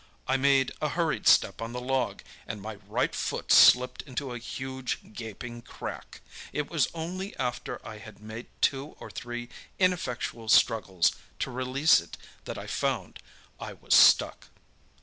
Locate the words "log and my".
1.79-2.77